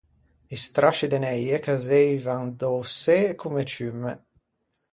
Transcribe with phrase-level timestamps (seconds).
[0.55, 4.13] I strasci de neie cazzeivan da-o çê comme ciumme.